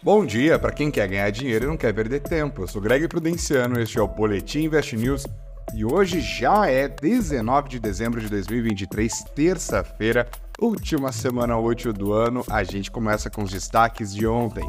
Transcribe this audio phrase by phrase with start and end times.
[0.00, 2.62] Bom dia para quem quer ganhar dinheiro e não quer perder tempo.
[2.62, 5.26] Eu sou Greg Prudenciano, este é o Boletim Invest News
[5.74, 10.30] e hoje já é 19 de dezembro de 2023, terça-feira,
[10.60, 12.44] última semana útil do ano.
[12.48, 14.64] A gente começa com os destaques de ontem.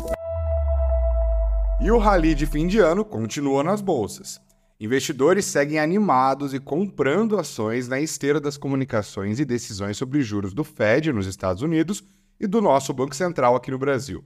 [1.80, 4.42] E o rally de fim de ano continua nas bolsas.
[4.80, 10.64] Investidores seguem animados e comprando ações na esteira das comunicações e decisões sobre juros do
[10.64, 12.04] Fed nos Estados Unidos
[12.40, 14.24] e do nosso Banco Central aqui no Brasil.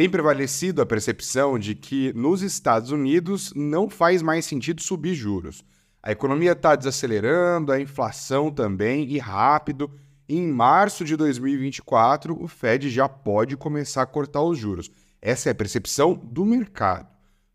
[0.00, 5.62] Tem prevalecido a percepção de que nos Estados Unidos não faz mais sentido subir juros.
[6.02, 9.90] A economia está desacelerando, a inflação também, e rápido.
[10.26, 14.90] Em março de 2024, o Fed já pode começar a cortar os juros.
[15.20, 17.06] Essa é a percepção do mercado.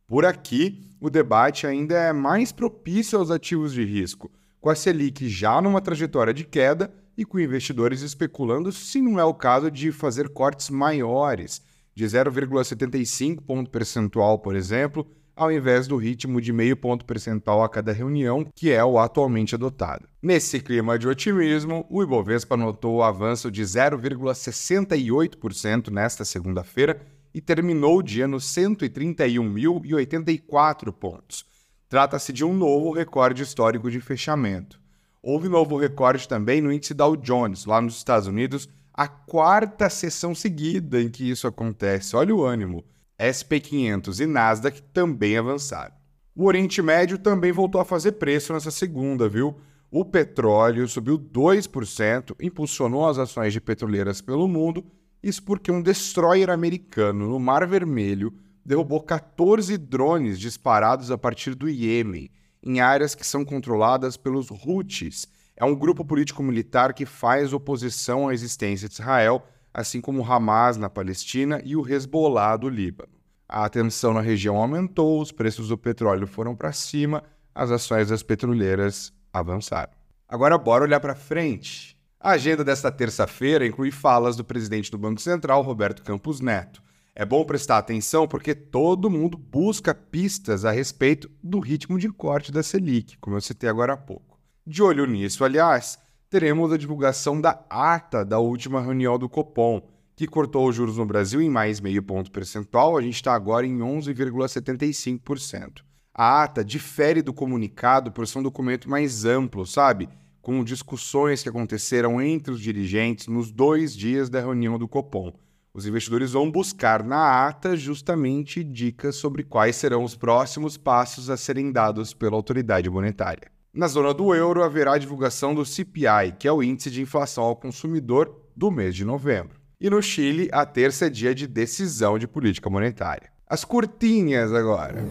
[0.05, 4.31] Por aqui, o debate ainda é mais propício aos ativos de risco,
[4.61, 9.23] com a Selic já numa trajetória de queda e com investidores especulando se não é
[9.23, 11.59] o caso de fazer cortes maiores
[11.95, 17.69] de 0,75 ponto percentual, por exemplo, ao invés do ritmo de meio ponto percentual a
[17.69, 20.07] cada reunião, que é o atualmente adotado.
[20.21, 27.01] Nesse clima de otimismo, o Ibovespa notou o avanço de 0,68% nesta segunda-feira
[27.33, 31.43] e terminou o dia nos 131.084 pontos.
[31.89, 34.79] Trata-se de um novo recorde histórico de fechamento.
[35.21, 40.33] Houve novo recorde também no índice Dow Jones, lá nos Estados Unidos, a quarta sessão
[40.33, 42.15] seguida em que isso acontece.
[42.15, 42.81] Olha o ânimo.
[43.19, 45.93] SP500 e Nasdaq também avançaram.
[46.33, 49.57] O Oriente Médio também voltou a fazer preço nessa segunda, viu?
[49.91, 54.85] O petróleo subiu 2%, impulsionou as ações de petroleiras pelo mundo,
[55.21, 58.33] isso porque um destroyer americano no Mar Vermelho
[58.65, 62.29] derrubou 14 drones disparados a partir do Iêmen,
[62.63, 68.33] em áreas que são controladas pelos Houthis, é um grupo político-militar que faz oposição à
[68.33, 73.13] existência de Israel, assim como Hamas na Palestina e o Hezbollah do Líbano.
[73.47, 78.23] A tensão na região aumentou, os preços do petróleo foram para cima, as ações das
[78.23, 79.93] petroleiras avançaram.
[80.27, 81.95] Agora bora olhar para frente.
[82.19, 86.81] A agenda desta terça-feira inclui falas do presidente do Banco Central, Roberto Campos Neto.
[87.13, 92.51] É bom prestar atenção porque todo mundo busca pistas a respeito do ritmo de corte
[92.51, 94.34] da Selic, como eu citei agora há pouco.
[94.67, 99.79] De olho nisso, aliás, teremos a divulgação da ata da última reunião do Copom,
[100.15, 103.67] que cortou os juros no Brasil em mais meio ponto percentual, a gente está agora
[103.67, 105.83] em 11,75%.
[106.11, 110.09] A ata difere do comunicado por ser um documento mais amplo, sabe?
[110.41, 115.31] Com discussões que aconteceram entre os dirigentes nos dois dias da reunião do Copom.
[115.75, 121.37] Os investidores vão buscar na ata justamente dicas sobre quais serão os próximos passos a
[121.37, 123.53] serem dados pela autoridade monetária.
[123.75, 127.57] Na zona do euro, haverá divulgação do CPI, que é o índice de inflação ao
[127.57, 129.59] consumidor do mês de novembro.
[129.81, 133.29] E no Chile, a terça é dia de decisão de política monetária.
[133.45, 135.05] As curtinhas agora.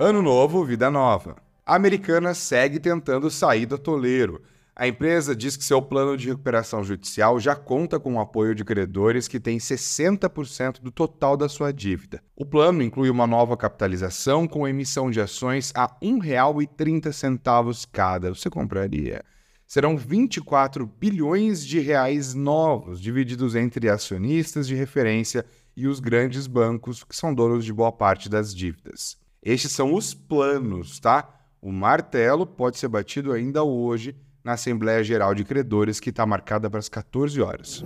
[0.00, 1.36] Ano novo, vida nova.
[1.66, 4.40] A americana segue tentando sair do atoleiro.
[4.80, 8.64] A empresa diz que seu plano de recuperação judicial já conta com o apoio de
[8.64, 12.22] credores que têm 60% do total da sua dívida.
[12.36, 18.32] O plano inclui uma nova capitalização com emissão de ações a R$ 1,30 cada.
[18.32, 19.24] Você compraria?
[19.66, 25.44] Serão 24 bilhões de reais novos, divididos entre acionistas de referência
[25.76, 29.18] e os grandes bancos que são donos de boa parte das dívidas.
[29.42, 31.28] Estes são os planos, tá?
[31.60, 34.14] O martelo pode ser batido ainda hoje
[34.48, 37.84] na Assembleia Geral de Credores, que está marcada para as 14 horas.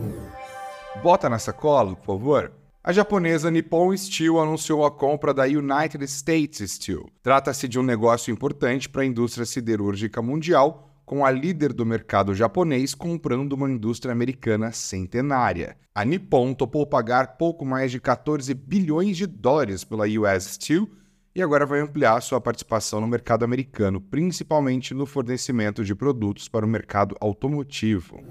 [1.02, 2.52] Bota na sacola, por favor.
[2.84, 7.08] A japonesa Nippon Steel anunciou a compra da United States Steel.
[7.20, 12.32] Trata-se de um negócio importante para a indústria siderúrgica mundial, com a líder do mercado
[12.32, 15.76] japonês comprando uma indústria americana centenária.
[15.92, 20.88] A Nippon topou pagar pouco mais de 14 bilhões de dólares pela US Steel
[21.34, 26.66] e agora vai ampliar sua participação no mercado americano, principalmente no fornecimento de produtos para
[26.66, 28.22] o mercado automotivo.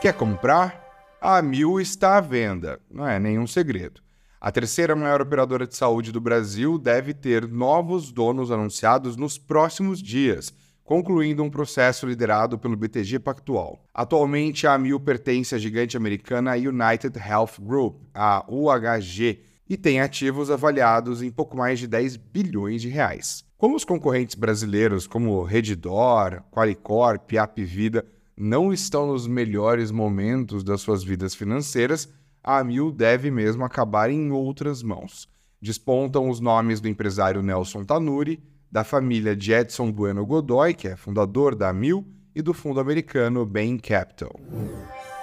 [0.00, 0.86] Quer comprar?
[1.20, 4.00] A Mil está à venda, não é nenhum segredo.
[4.40, 10.00] A terceira maior operadora de saúde do Brasil deve ter novos donos anunciados nos próximos
[10.00, 10.54] dias,
[10.84, 13.84] concluindo um processo liderado pelo BTG Pactual.
[13.92, 20.50] Atualmente, a Mil pertence à gigante americana United Health Group, a UHG, e tem ativos
[20.50, 23.44] avaliados em pouco mais de 10 bilhões de reais.
[23.56, 28.06] Como os concorrentes brasileiros como Redditor, Qualicorp Apvida
[28.36, 32.08] não estão nos melhores momentos das suas vidas financeiras,
[32.42, 35.28] a Amil deve mesmo acabar em outras mãos.
[35.60, 40.96] Despontam os nomes do empresário Nelson Tanuri, da família de Edson Bueno Godoy, que é
[40.96, 44.38] fundador da Amil, e do fundo americano Bain Capital.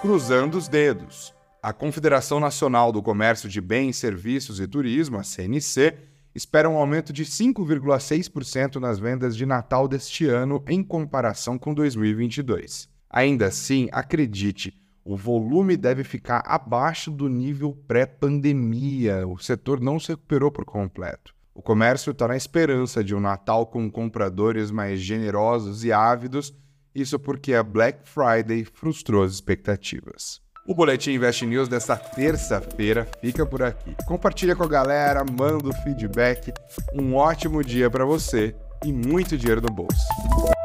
[0.02, 1.35] Cruzando os dedos.
[1.62, 5.94] A Confederação Nacional do Comércio de Bens, Serviços e Turismo, a CNC,
[6.34, 12.88] espera um aumento de 5,6% nas vendas de Natal deste ano em comparação com 2022.
[13.08, 19.26] Ainda assim, acredite, o volume deve ficar abaixo do nível pré-pandemia.
[19.26, 21.34] O setor não se recuperou por completo.
[21.54, 26.54] O comércio está na esperança de um Natal com compradores mais generosos e ávidos,
[26.94, 30.44] isso porque a Black Friday frustrou as expectativas.
[30.68, 33.94] O Boletim Invest News desta terça-feira fica por aqui.
[34.04, 36.52] Compartilha com a galera, manda o feedback.
[36.92, 38.52] Um ótimo dia para você
[38.84, 40.55] e muito dinheiro no bolso.